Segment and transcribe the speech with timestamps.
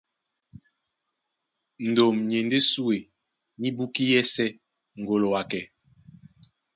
[1.89, 2.97] Ndóm nie ndé súe
[3.59, 4.49] ní búkí yɛ́sɛ̄
[4.99, 5.59] ŋgolowakɛ.